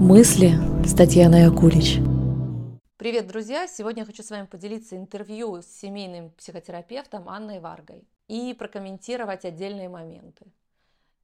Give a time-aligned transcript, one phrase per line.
[0.00, 0.52] Мысли
[0.86, 1.96] с Татьяной Акулич.
[2.98, 3.66] Привет, друзья!
[3.66, 9.88] Сегодня я хочу с вами поделиться интервью с семейным психотерапевтом Анной Варгой и прокомментировать отдельные
[9.88, 10.46] моменты.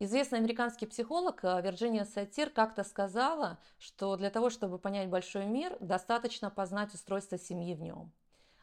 [0.00, 5.76] Известный американский психолог э, Вирджиния Сатир как-то сказала, что для того, чтобы понять большой мир,
[5.78, 8.10] достаточно познать устройство семьи в нем.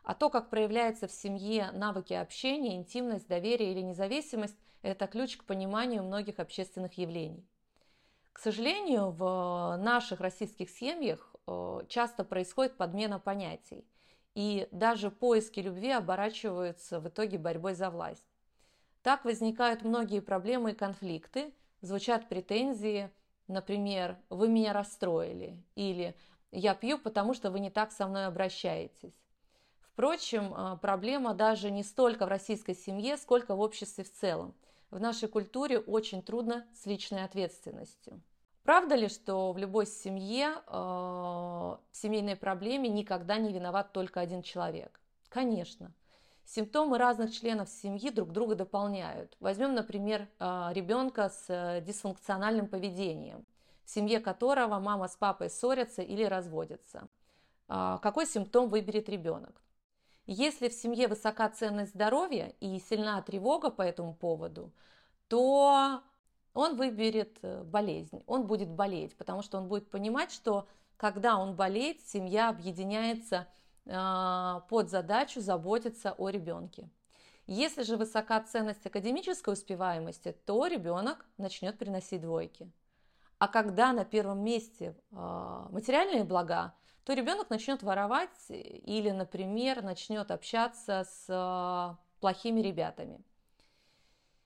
[0.04, 5.46] А то, как проявляется в семье навыки общения, интимность, доверие или независимость– это ключ к
[5.46, 7.46] пониманию многих общественных явлений.
[8.34, 13.86] К сожалению, в наших российских семьях э, часто происходит подмена понятий,
[14.33, 18.25] и даже поиски любви оборачиваются в итоге борьбой за власть.
[19.04, 23.11] Так возникают многие проблемы и конфликты, звучат претензии,
[23.47, 26.15] например, «вы меня расстроили» или
[26.51, 29.14] «я пью, потому что вы не так со мной обращаетесь».
[29.82, 34.56] Впрочем, э, проблема даже не столько в российской семье, сколько в обществе в целом–
[34.91, 38.22] в нашей культуре очень трудно с личной ответственностью.
[38.63, 44.44] Правда ли, что в любой семье, э, в семейной проблеме никогда не виноват только один
[44.44, 45.00] человек?
[45.30, 45.94] Конечно.
[46.45, 49.36] Симптомы разных членов семьи друг друга дополняют.
[49.39, 53.45] Возьмем, например, э, ребенка с э, дисфункциональным поведением,
[53.86, 57.08] в семье которого мама с папой ссорятся или разводятся.
[57.67, 59.61] Э, какой симптом выберет ребенок?
[60.34, 64.72] Если в семье высока ценность здоровья и сильна тревога по этому поводу,
[65.28, 66.00] то
[66.54, 71.58] он выберет э, болезнь, он будет болеть, потому что он будет понимать, что когда он
[71.58, 73.46] болеет, семья объединяется
[73.86, 76.90] а, под задачу заботиться о ребенке.
[77.45, 82.72] Если же высока ценность академической успеваемости, то ребенок начнет приносить двойки.
[83.38, 86.73] А когда на первом месте а, материальные блага,
[87.04, 93.22] то ребенок начнет воровать или, например, начнет общаться с а, плохими ребятами.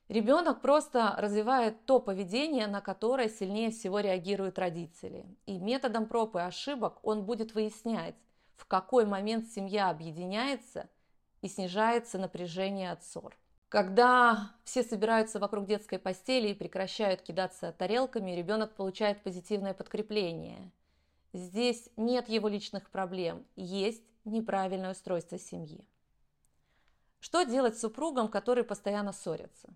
[0.08, 5.26] Ребенок просто развивает то поведение, на которое сильнее всего реагируют родители.
[5.48, 8.16] И методом проб и ошибок он будет выяснять,
[8.56, 10.88] в какой момент семья объединяется
[11.42, 13.36] и снижается напряжение от ссор.
[13.67, 20.71] Когда все собираются вокруг детской постели и прекращают кидаться тарелками, ребенок получает позитивное подкрепление–
[21.35, 25.85] Здесь нет его личных проблем, есть неправильное устройство семьи.
[27.19, 29.75] Что делать супругам, которые постоянно ссорятся?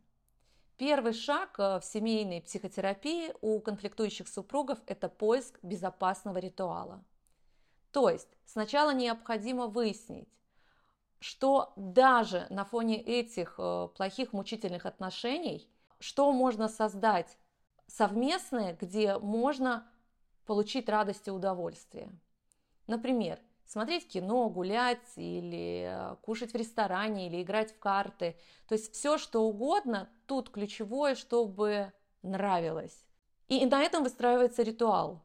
[0.77, 7.03] Первый шаг э, в семейной психотерапии у конфликтующих супругов– это поиск безопасного ритуала.
[7.91, 10.29] То есть сначала необходимо выяснить,
[11.19, 17.37] что даже на фоне этих э, плохих мучительных отношений, что можно создать
[17.85, 19.85] совместное, где можно
[20.49, 22.09] получить радость и удовольствие.
[22.87, 28.35] Например, смотреть кино, гулять или э, кушать в ресторане или играть в карты.
[28.67, 31.93] То есть все, что угодно, тут ключевое, чтобы
[32.23, 33.05] нравилось.
[33.47, 35.21] И на этом выстраивается ритуал.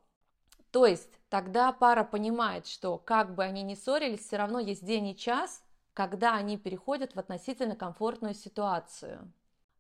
[0.71, 5.07] То есть тогда пара понимает, что как бы они ни ссорились, все равно есть день
[5.07, 5.65] и час,
[5.95, 9.33] когда они переходят в относительно комфортную ситуацию.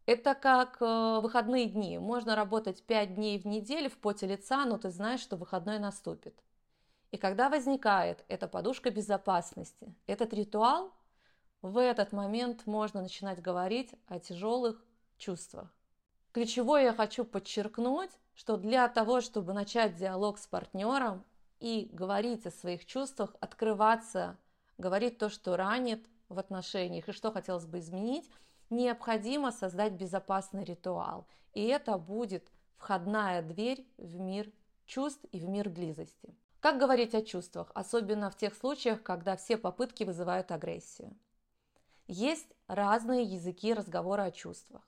[0.06, 1.98] Это как э, выходные дни.
[1.98, 6.34] Можно работать 5 дней в неделю в поте лица, но ты знаешь, что выходной наступит.
[7.10, 10.92] И когда возникает эта подушка безопасности, этот ритуал,
[11.62, 14.84] в этот момент можно начинать говорить о тяжелых
[15.16, 15.72] чувствах.
[16.32, 21.24] Ключевое я хочу подчеркнуть, что для того, чтобы начать диалог с партнером
[21.60, 24.36] и говорить о своих чувствах, открываться,
[24.76, 28.30] говорить то, что ранит в отношениях и что хотелось бы изменить–
[28.70, 31.26] необходимо создать безопасный ритуал.
[31.52, 34.50] И это будет входная дверь в мир
[34.86, 36.34] чувств и в мир близости.
[36.60, 41.16] Как говорить о чувствах, особенно в тех случаях, когда все попытки вызывают агрессию?
[42.06, 44.82] Есть разные языки разговора о чувствах.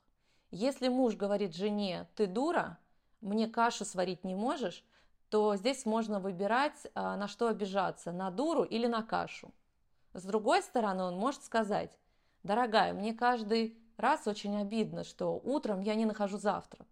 [0.50, 2.78] Если муж говорит жене «ты дура»,
[3.20, 4.84] «мне кашу сварить не можешь»,
[5.28, 9.52] то здесь можно выбирать, а, на что обижаться, на дуру или на кашу.
[10.12, 11.98] С другой стороны, он может сказать
[12.46, 16.86] Дорогая, мне каждый раз очень обидно, что утром я не нахожу завтрак.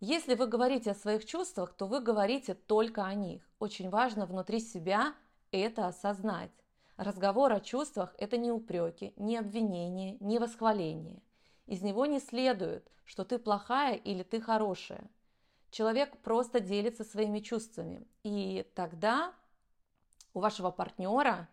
[0.00, 3.46] Если вы говорите о своих чувствах, то вы говорите только о них.
[3.58, 5.14] Очень важно внутри себя
[5.52, 6.52] это осознать.
[6.96, 11.22] Разговор о чувствах– это не упреки, не обвинения, не восхваление.
[11.66, 15.10] Из него не следует, что ты плохая или ты хорошая.
[15.70, 18.06] Человек просто делится своими чувствами.
[18.22, 19.34] И тогда
[20.32, 21.46] у вашего партнера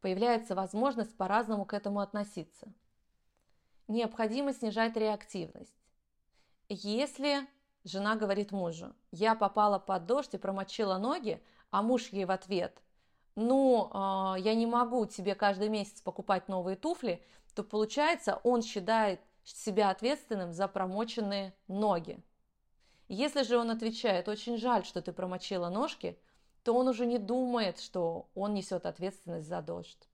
[0.00, 2.72] появляется возможность по-разному к этому относиться.
[3.88, 5.74] Необходимо снижать реактивность.
[6.68, 7.46] Если
[7.84, 12.82] жена говорит мужу, я попала под дождь и промочила ноги, а муж ей в ответ,
[13.34, 17.24] ну, э, я не могу тебе каждый месяц покупать новые туфли,
[17.54, 22.22] то получается, он считает себя ответственным за промоченные ноги.
[23.08, 26.18] Если же он отвечает «очень жаль, что ты промочила ножки»,
[26.68, 30.06] то он уже не думает, что он несет ответственность за дождь.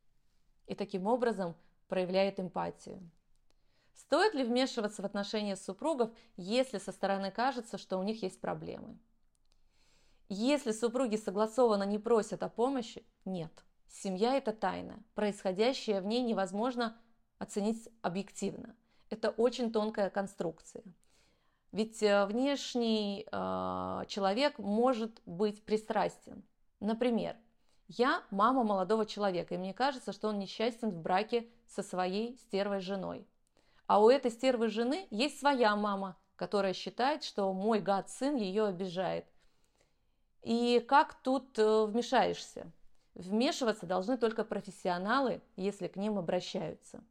[0.69, 1.57] И таким образом
[1.89, 3.11] проявляет эмпатию.
[3.93, 8.97] Стоит ли вмешиваться в отношения супругов, если со стороны кажется, что у них есть проблемы?
[10.29, 13.51] Если супруги согласованно не просят о помощи, нет.
[13.89, 15.03] Семья– это тайна.
[15.17, 16.97] Происходящее в ней невозможно
[17.39, 18.77] оценить объективно.
[19.11, 20.85] Это очень тонкая конструкция.
[21.75, 26.45] Ведь э, внешний э, человек может быть пристрастен.
[26.79, 27.37] Например,
[27.89, 32.79] я мама молодого человека, и мне кажется, что он несчастен в браке со своей стервой
[32.79, 33.27] женой.
[33.89, 39.27] А у этой стервы жены есть своя мама, которая считает, что мой гад-сын ее обижает.
[40.43, 42.71] И как тут э, вмешаешься?
[43.17, 47.03] Вмешиваться должны только профессионалы, если к ним обращаются.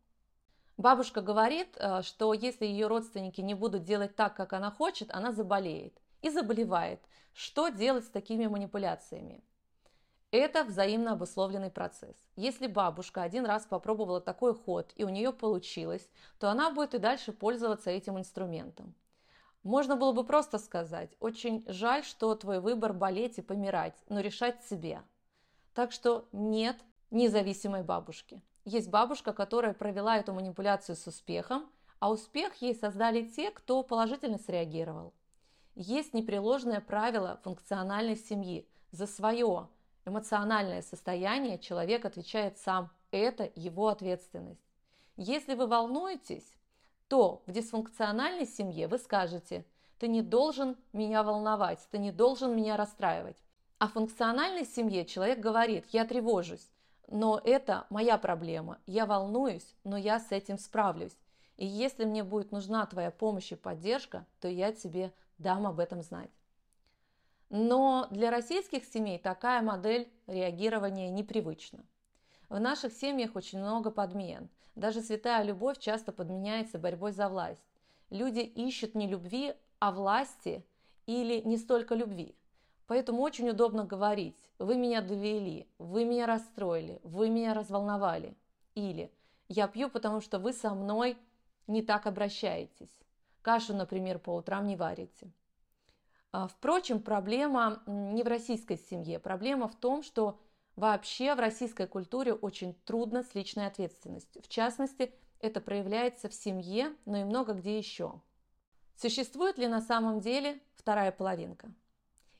[0.84, 5.32] Бабушка говорит, э, что если ее родственники не будут делать так, как она хочет, она
[5.32, 5.98] заболеет.
[6.22, 7.00] И заболевает.
[7.32, 9.46] Что делать с такими манипуляциями?
[10.32, 12.18] Это взаимно обусловленный процесс.
[12.36, 16.98] Если бабушка один раз попробовала такой ход и у нее получилось, то она будет и
[16.98, 18.94] дальше пользоваться этим инструментом.
[19.64, 24.62] Можно было бы просто сказать, очень жаль, что твой выбор болеть и помирать, но решать
[24.66, 25.02] себе.
[25.74, 26.76] Так что нет
[27.10, 28.42] независимой бабушки.
[28.66, 31.70] Есть бабушка, которая провела эту манипуляцию с успехом,
[32.00, 35.14] а успех ей создали те, кто положительно среагировал.
[35.76, 38.68] Есть непреложное правило функциональной семьи.
[38.92, 39.68] За свое
[40.06, 42.90] эмоциональное состояние человек отвечает сам.
[43.12, 44.62] Это его ответственность.
[45.18, 46.58] Если вы волнуетесь,
[47.08, 49.66] то в дисфункциональной семье вы скажете,
[50.00, 53.38] ты не должен меня волновать, ты не должен меня расстраивать.
[53.78, 56.68] А в функциональной семье человек говорит, я тревожусь,
[57.08, 61.18] но это моя проблема, я волнуюсь, но я с этим справлюсь.
[61.58, 66.02] И если мне будет нужна твоя помощь и поддержка, то я тебе дам об этом
[66.02, 66.32] знать.
[67.50, 71.86] Но для российских семей такая модель реагирования непривычна.
[72.50, 74.50] В наших семьях очень много подмен.
[74.76, 77.64] Даже святая любовь часто подменяется борьбой за власть.
[78.10, 80.66] Люди ищут не любви, а власти
[81.06, 82.36] или не столько любви.
[82.88, 88.36] Поэтому очень удобно говорить «вы меня довели», «вы меня расстроили», «вы меня разволновали»
[88.76, 89.12] или
[89.48, 91.18] «я пью, потому что вы со мной
[91.68, 93.00] не так обращаетесь».
[93.42, 95.32] Кашу, например, по утрам не варите.
[96.32, 99.20] А, впрочем, проблема не в российской семье.
[99.20, 100.40] Проблема в том, что
[100.76, 104.42] вообще в российской культуре очень трудно с личной ответственностью.
[104.42, 108.22] В частности, это проявляется в семье, но и много где еще.
[108.96, 111.72] Существует ли на самом деле вторая половинка?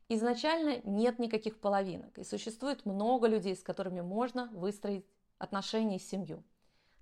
[0.10, 5.06] Изначально нет никаких половинок, и существует много людей, с которыми можно выстроить
[5.38, 6.44] отношения и семью.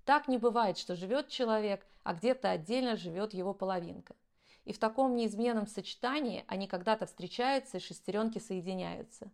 [0.04, 4.14] Так не бывает, что живет человек, а где-то отдельно живет его половинка.
[4.64, 9.30] И в таком неизменном сочетании они когда-то встречаются и шестеренки соединяются.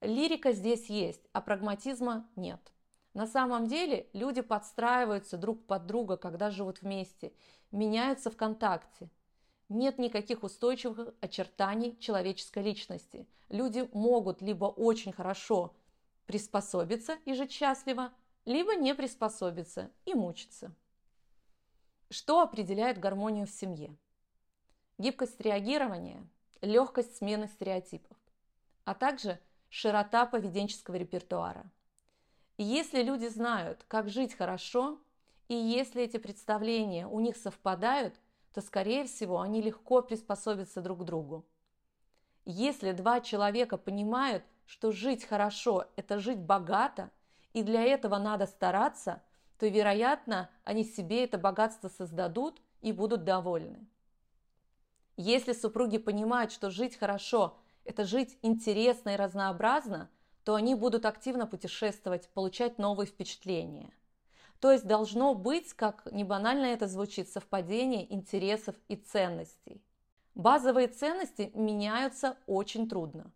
[0.00, 2.60] Лирика здесь есть, а прагматизма нет.
[3.14, 7.32] На самом деле люди подстраиваются друг под друга, когда живут вместе,
[7.70, 9.08] меняются в контакте.
[9.68, 13.26] Нет никаких устойчивых очертаний человеческой личности.
[13.48, 15.74] Люди могут либо очень хорошо
[16.26, 18.12] приспособиться и жить счастливо,
[18.44, 20.74] либо не приспособиться и мучиться.
[22.10, 23.96] Что определяет гармонию в семье?
[24.98, 26.26] гибкость реагирования,
[26.62, 28.16] легкость смены стереотипов,
[28.84, 29.38] а также
[29.68, 31.70] широта поведенческого репертуара.
[32.56, 34.98] Если люди знают, как жить хорошо,
[35.48, 38.14] и если эти представления у них совпадают,
[38.56, 41.44] то, скорее всего, они легко приспособятся друг к другу.
[42.46, 47.10] Если два человека понимают, что жить хорошо– это жить богато,
[47.52, 49.22] и для этого надо стараться,
[49.58, 53.86] то, вероятно, они себе это богатство создадут и будут довольны.
[55.18, 60.08] Если супруги понимают, что жить хорошо– это жить интересно и разнообразно,
[60.44, 63.92] то они будут активно путешествовать, получать новые впечатления.
[64.60, 69.82] То есть должно быть, как не банально это звучит, совпадение интересов и ценностей.
[70.34, 73.30] Базовые ценности меняются очень трудно.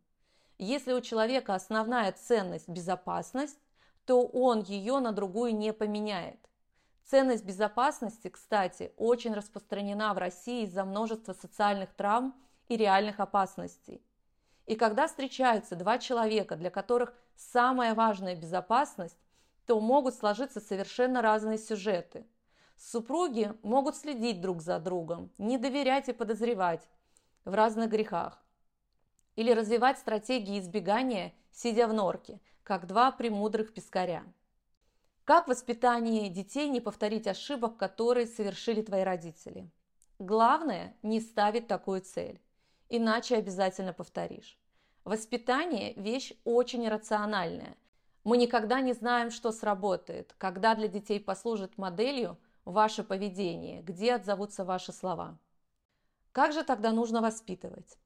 [0.59, 3.59] Если у человека основная ценность– безопасность,
[4.05, 6.39] то он ее на другую не поменяет.
[7.05, 12.35] Ценность безопасности, кстати, очень распространена в России из-за множества социальных травм
[12.69, 14.03] и реальных опасностей.
[14.67, 19.19] И когда встречаются два человека, для которых самая важная безопасность,
[19.71, 22.27] то могут сложиться совершенно разные сюжеты.
[22.77, 26.89] Супруги могут следить друг за другом, не доверять и подозревать
[27.45, 28.43] в разных грехах.
[29.37, 34.25] Или развивать стратегии избегания, сидя в норке, как два премудрых пескаря.
[35.23, 39.71] Как в воспитании детей не повторить ошибок, которые совершили твои родители?
[40.19, 42.41] Главное– не ставить такую цель.
[42.89, 44.59] иначе обязательно повторишь.
[45.05, 47.77] Воспитание– вещь очень рациональная.
[48.23, 52.37] Мы никогда не знаем, что сработает, когда для детей послужит моделью
[52.67, 55.39] ваше поведение, где отзовутся ваши слова.
[56.33, 57.97] Как же тогда нужно воспитывать?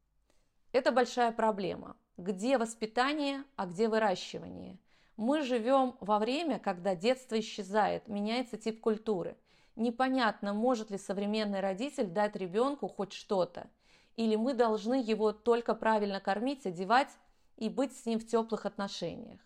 [0.70, 1.96] Это большая проблема.
[2.16, 4.78] Где воспитание, а где выращивание?
[5.16, 9.36] Мы живем во время, когда детство исчезает, меняется тип культуры.
[9.74, 13.68] Непонятно, может ли современный родитель дать ребенку хоть что-то.
[14.16, 17.10] Или мы должны его только правильно кормить, одевать
[17.56, 19.40] и быть с ним в теплых отношениях.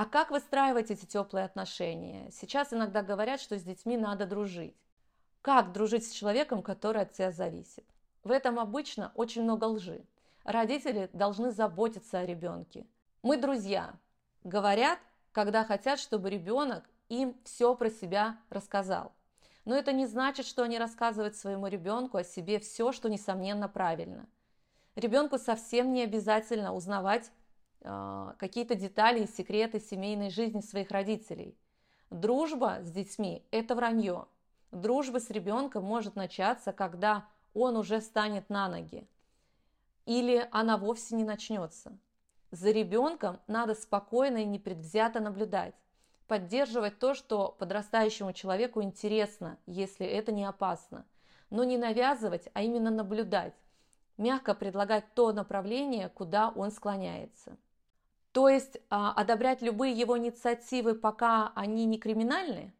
[0.00, 2.30] А как выстраивать эти теплые отношения?
[2.30, 4.74] Сейчас иногда говорят, что с детьми надо дружить.
[5.42, 7.84] Как дружить с человеком, который от тебя зависит?
[8.24, 10.02] В этом обычно очень много лжи.
[10.44, 12.86] Родители должны заботиться о ребенке.
[13.22, 13.92] Мы друзья,
[14.42, 14.98] говорят,
[15.32, 19.12] когда хотят, чтобы ребенок им все про себя рассказал.
[19.66, 24.30] Но это не значит, что они рассказывают своему ребенку о себе все, что несомненно правильно.
[24.96, 27.30] Ребенку совсем не обязательно узнавать
[27.82, 31.56] какие-то детали и секреты семейной жизни своих родителей.
[32.10, 34.26] Дружба с детьми– это вранье.
[34.70, 39.08] Дружба с ребенком может начаться, когда он уже станет на ноги.
[40.06, 41.96] Или она вовсе не начнется.
[42.50, 45.74] За ребенком надо спокойно и непредвзято наблюдать,
[46.26, 51.06] поддерживать то, что подрастающему человеку интересно, если это не опасно,
[51.48, 53.54] но не навязывать, а именно наблюдать,
[54.16, 57.56] мягко предлагать то направление, куда он склоняется.
[58.32, 62.72] То есть а, одобрять любые его инициативы, пока они не криминальны,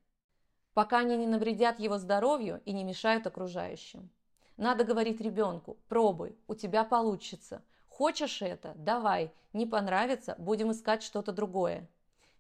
[0.75, 4.11] пока они не навредят его здоровью и не мешают окружающим.
[4.57, 7.63] Надо говорить ребенку, пробуй, у тебя получится,
[8.01, 8.73] Хочешь это?
[8.77, 9.31] Давай.
[9.53, 10.35] Не понравится?
[10.39, 11.87] Будем искать что-то другое.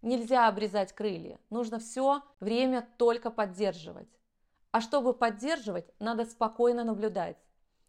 [0.00, 1.38] Нельзя обрезать крылья.
[1.50, 4.08] Нужно все время только поддерживать.
[4.70, 7.36] А чтобы поддерживать, надо спокойно наблюдать.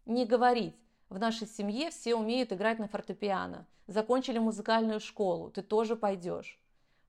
[0.06, 0.76] Не говорить.
[1.12, 3.68] В нашей семье все умеют играть на фортепиано.
[3.86, 5.52] Закончили музыкальную школу.
[5.52, 6.58] Ты тоже пойдешь.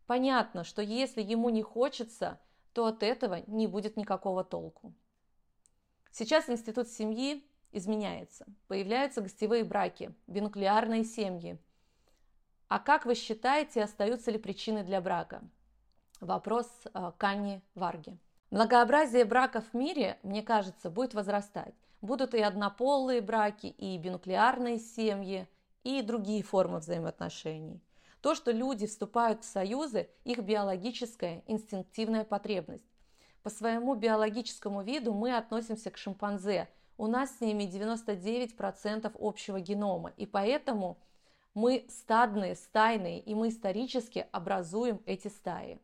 [0.08, 2.40] Понятно, что если ему не хочется,
[2.72, 4.92] то от этого не будет никакого толку.
[6.10, 8.44] Сейчас институт семьи изменяется.
[8.66, 11.56] Появляются гостевые браки, бинуклеарные семьи.
[12.66, 15.44] А как вы считаете, остаются ли причины для брака?
[16.18, 18.18] Вопрос э, Канни Варги.
[18.50, 21.76] Многообразие браков в мире, мне кажется, будет возрастать.
[22.02, 25.48] Будут и однополые браки, и бинуклеарные семьи,
[25.82, 27.80] и другие формы взаимоотношений.
[28.20, 32.84] То, что люди вступают в союзы, их биологическая, инстинктивная потребность.
[33.42, 36.68] По своему биологическому виду мы относимся к шимпанзе–
[37.02, 40.98] у нас с ними 99% общего генома, и поэтому
[41.52, 45.80] мы стадные, стайные, и мы исторически образуем эти стаи.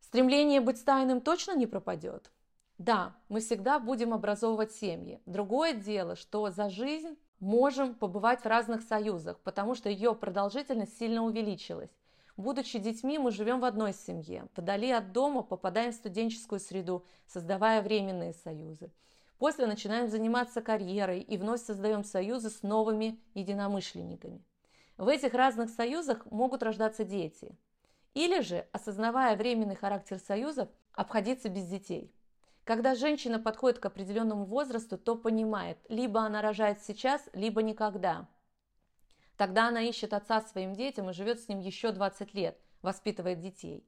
[0.00, 2.30] Стремление быть стайным точно не пропадет?
[2.78, 5.20] Да, мы всегда будем образовывать семьи.
[5.26, 11.22] Другое дело, что за жизнь можем побывать в разных союзах, потому что ее продолжительность сильно
[11.22, 11.90] увеличилась.
[12.36, 14.48] Будучи детьми, мы живем в одной семье.
[14.56, 18.90] Вдали от дома попадаем в студенческую среду, создавая временные союзы.
[19.38, 24.42] После начинаем заниматься карьерой и вновь создаем союзы с новыми единомышленниками.
[24.96, 27.56] В этих разных союзах могут рождаться дети.
[28.14, 32.12] Или же, осознавая временный характер союзов, обходиться без детей.
[32.64, 38.26] Когда женщина подходит к определенному возрасту, то понимает, либо она рожает сейчас, либо никогда.
[39.36, 43.86] Тогда она ищет отца своим детям и живет с ним еще 20 лет, воспитывает детей.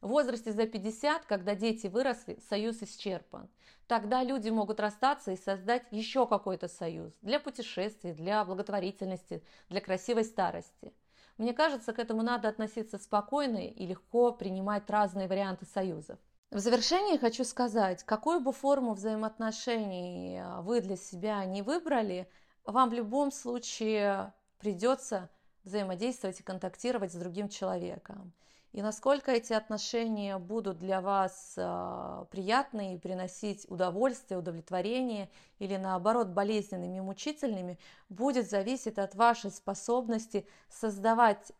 [0.00, 3.48] В возрасте за 50, когда дети выросли, союз исчерпан.
[3.88, 10.24] Тогда люди могут расстаться и создать еще какой-то союз для путешествий, для благотворительности, для красивой
[10.24, 10.94] старости.
[11.36, 16.18] Мне кажется, к этому надо относиться спокойно и легко принимать разные варианты союзов.
[16.54, 22.28] В завершение хочу сказать, какую бы форму взаимоотношений а, вы для себя не выбрали,
[22.64, 25.30] вам в любом случае придется
[25.64, 28.32] взаимодействовать и контактировать с другим человеком.
[28.70, 36.28] И насколько эти отношения будут для вас э, приятны и приносить удовольствие, удовлетворение или наоборот
[36.28, 41.50] болезненными и мучительными, будет зависеть от вашей способности создавать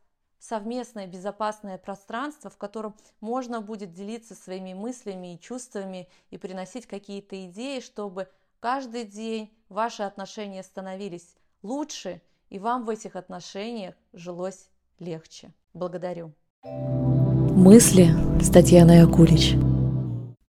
[0.48, 7.44] совместное безопасное пространство, в котором можно будет делиться своими мыслями и чувствами и приносить какие-то
[7.46, 8.28] идеи, чтобы
[8.60, 12.20] каждый день ваши отношения становились лучше
[12.50, 15.52] и вам в этих отношениях жилось легче.
[15.72, 16.32] Благодарю.
[16.62, 18.08] Мысли
[18.40, 19.54] с Татьяной Акулич.